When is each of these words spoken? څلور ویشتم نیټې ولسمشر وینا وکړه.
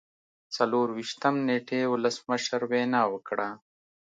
څلور 0.55 0.87
ویشتم 0.97 1.35
نیټې 1.47 1.81
ولسمشر 1.93 2.61
وینا 2.71 3.01
وکړه. 3.13 3.49